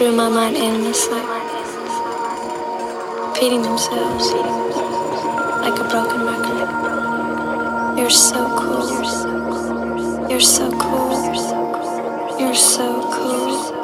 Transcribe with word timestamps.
through 0.00 0.12
my 0.12 0.30
mind 0.30 0.56
endlessly, 0.56 1.20
repeating 3.28 3.60
themselves 3.60 4.32
like 5.60 5.78
a 5.78 5.86
broken 5.90 6.24
record. 6.24 7.98
You're 7.98 8.08
so 8.08 8.48
cool. 8.58 8.88
You're 8.88 9.04
so 9.04 9.50
cool. 9.50 10.30
You're 10.30 10.40
so 10.40 10.70
cool. 10.80 12.40
You're 12.40 12.54
so 12.54 13.10
cool. 13.12 13.79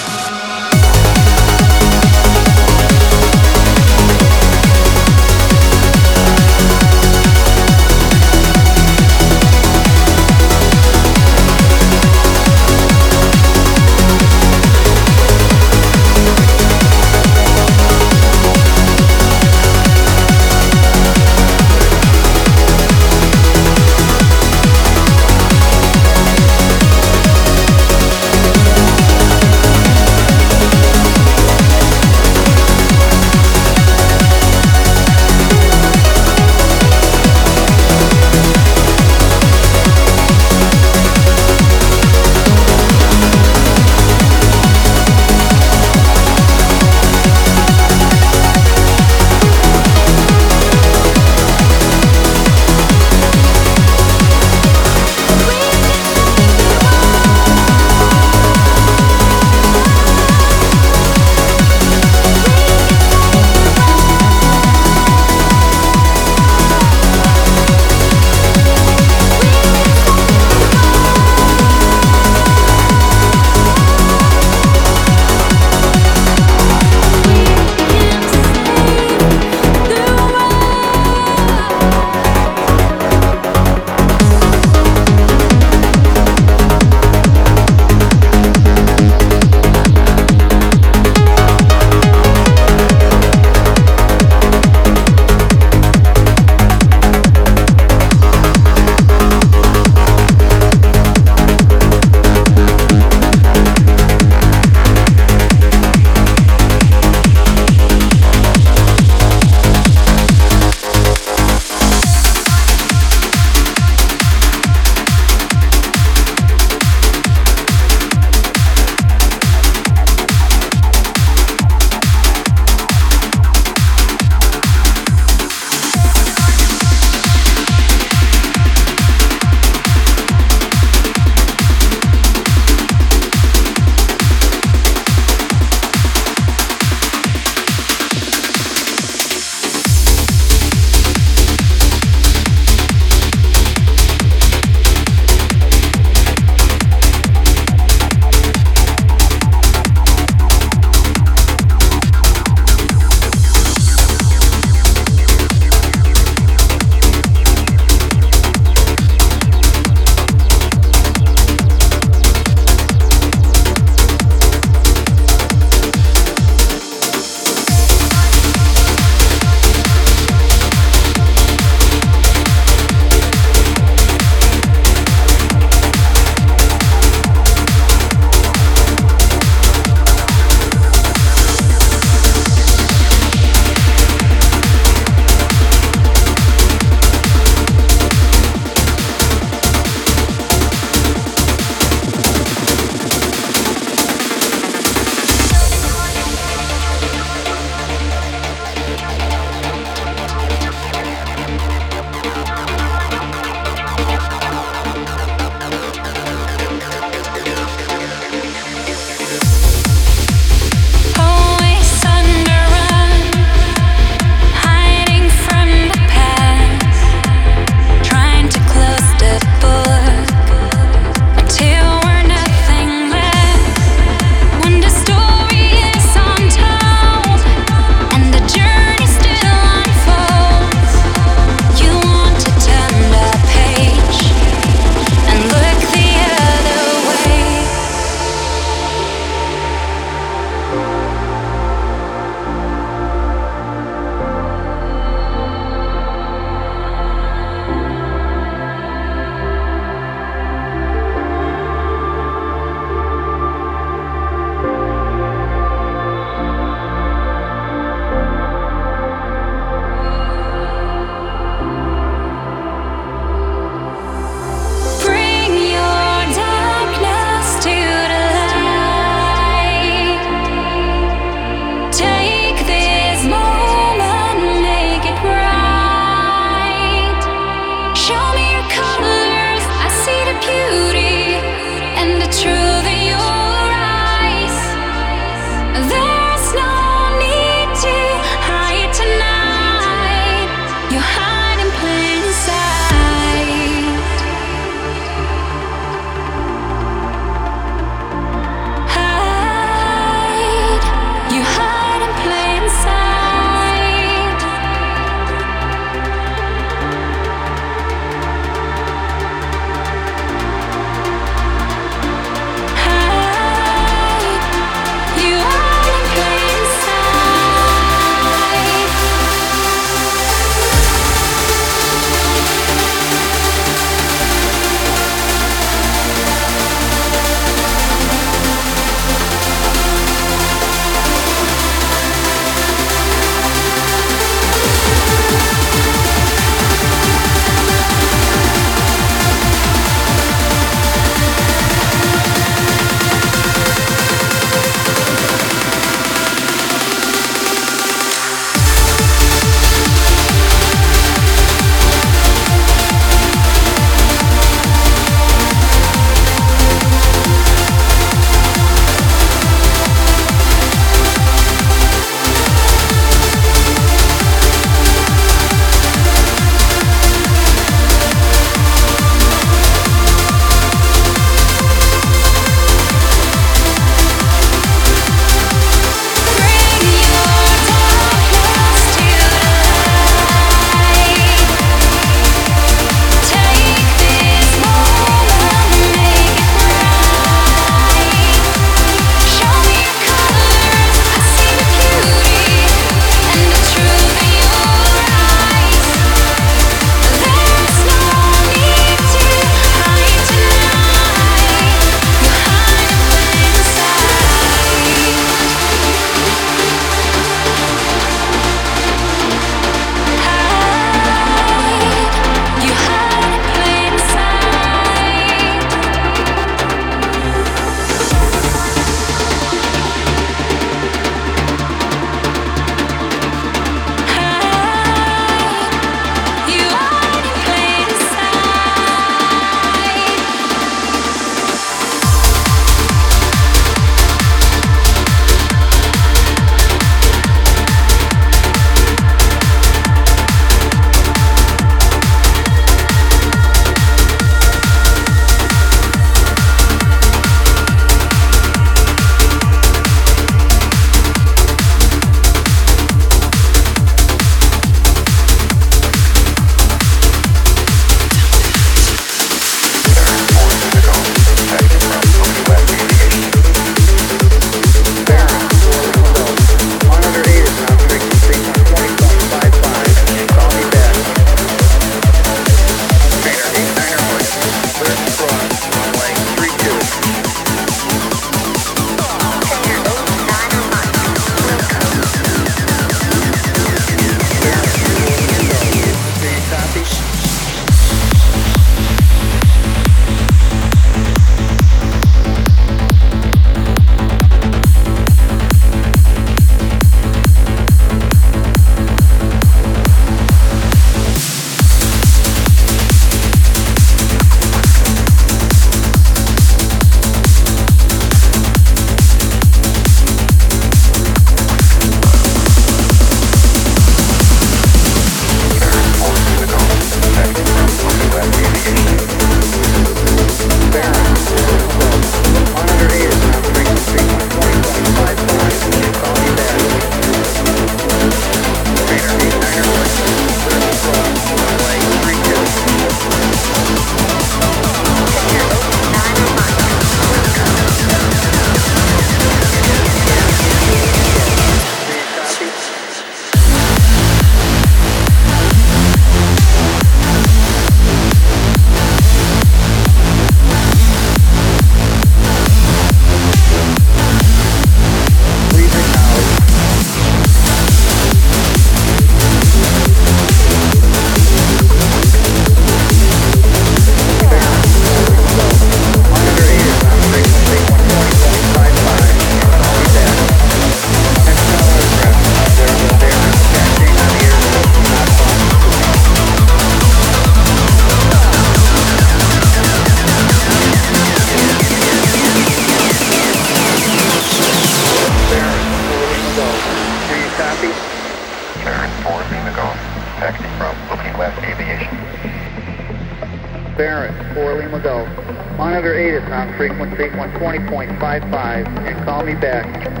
frequent 596.95 597.33
20.55 597.33 598.87
and 598.87 599.05
call 599.05 599.23
me 599.23 599.35
back. 599.35 600.00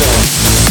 Stone. 0.00 0.69